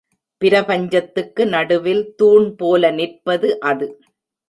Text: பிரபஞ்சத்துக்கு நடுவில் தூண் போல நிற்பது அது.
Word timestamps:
பிரபஞ்சத்துக்கு 0.41 1.45
நடுவில் 1.47 2.03
தூண் 2.15 2.49
போல 2.55 2.91
நிற்பது 2.91 3.59
அது. 3.61 3.87